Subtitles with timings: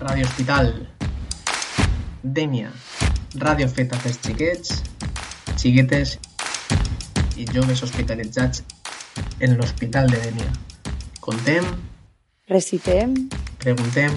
[0.00, 0.88] Radio Hospital.
[2.22, 2.70] Dèmia,
[3.36, 4.80] ràdio feta pels xiquets,
[5.60, 6.16] xiquetes
[7.36, 8.64] i joves hospitalitzats
[9.40, 10.52] en l'Hospital de Dèmia.
[11.20, 11.68] Contem,
[12.48, 13.14] Recitem,
[13.60, 14.16] preguntem,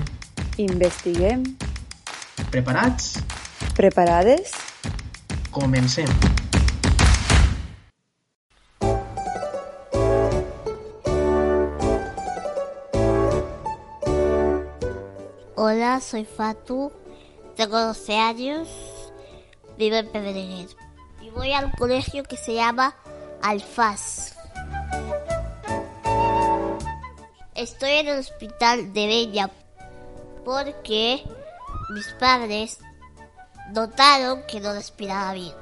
[0.58, 1.44] investiguem,
[2.50, 3.18] preparats?
[3.76, 4.56] preparades?
[5.52, 6.33] Comencem.
[15.56, 16.92] Hola, soy Fatu,
[17.56, 18.68] tengo 12 años,
[19.78, 20.68] vivo en Pedreguer
[21.22, 22.96] y voy al colegio que se llama
[23.40, 24.36] Alfaz.
[27.54, 29.52] Estoy en el hospital de Bella
[30.44, 31.24] porque
[31.92, 32.80] mis padres
[33.74, 35.54] notaron que no respiraba bien.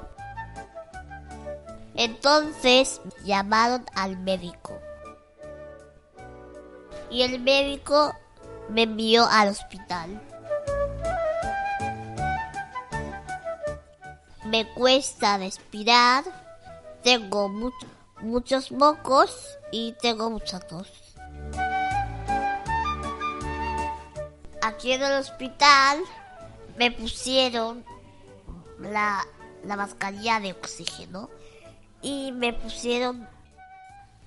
[1.96, 4.72] Entonces llamaron al médico.
[7.10, 8.14] Y el médico
[8.68, 10.20] me envió al hospital.
[14.44, 16.24] Me cuesta respirar,
[17.02, 17.86] tengo much-
[18.20, 20.88] muchos mocos y tengo mucha tos.
[24.62, 26.00] Aquí en el hospital
[26.76, 27.84] me pusieron
[28.78, 29.24] la,
[29.64, 31.30] la mascarilla de oxígeno
[32.00, 33.28] y me pusieron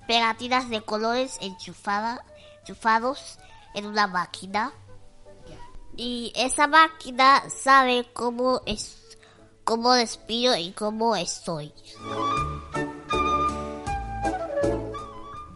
[0.06, 2.22] pegatinas de colores enchufada-
[2.60, 3.38] enchufados
[3.76, 4.72] en una máquina.
[5.96, 9.06] Y esa máquina sabe cómo es
[9.64, 11.72] cómo respiro y cómo estoy.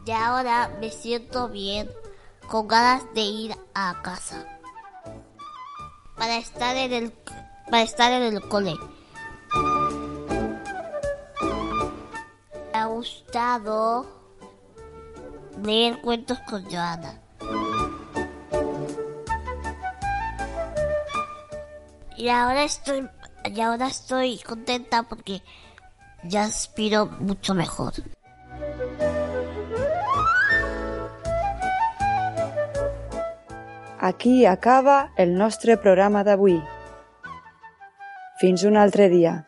[0.05, 1.89] Y ahora me siento bien,
[2.49, 4.45] con ganas de ir a casa.
[6.17, 7.13] Para estar en el
[7.71, 8.75] para estar en el cole.
[12.73, 14.07] Me ha gustado
[15.63, 17.30] leer cuentos con Joana.
[22.21, 23.09] Y ahora estoy
[23.47, 25.41] y ahora estoy contenta porque
[26.23, 27.95] ya aspiro mucho mejor.
[33.99, 36.63] Aquí acaba el nostre programa d'avui.
[38.39, 39.47] Fins un altre dia.